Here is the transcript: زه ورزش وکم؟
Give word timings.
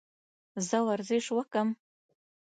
زه 0.67 0.77
ورزش 0.87 1.25
وکم؟ 1.37 1.69